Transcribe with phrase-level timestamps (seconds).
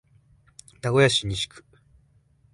[0.81, 1.63] 名古屋市西区